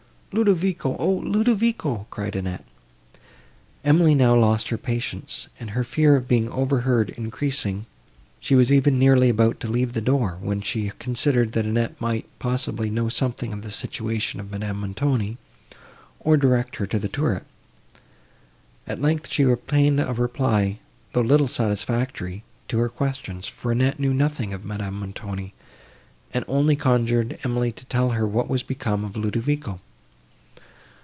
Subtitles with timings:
[0.33, 2.63] "Ludovico!—O, Ludovico!" cried Annette.
[3.83, 7.85] Emily now lost her patience, and her fear of being overheard increasing,
[8.39, 12.25] she was even nearly about to leave the door, when she considered, that Annette might,
[12.39, 15.37] possibly, know something of the situation of Madame Montoni,
[16.21, 17.43] or direct her to the turret.
[18.87, 20.79] At length, she obtained a reply,
[21.11, 25.53] though little satisfactory, to her questions, for Annette knew nothing of Madame Montoni,
[26.33, 29.81] and only conjured Emily to tell her what was become of Ludovico.